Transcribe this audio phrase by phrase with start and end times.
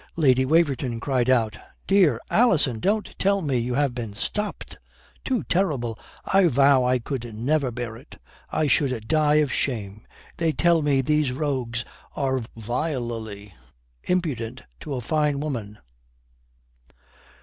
[0.15, 2.79] Lady Waverton cried out: "Dear Alison!
[2.79, 4.79] Don't tell me you have been stopped.
[5.23, 5.99] Too terrible!
[6.25, 8.19] I vow I could never bear it.
[8.49, 10.07] I should die of shame.
[10.37, 11.85] They tell me these rogues
[12.15, 13.53] are vilely
[14.05, 15.77] impudent to a fine woman."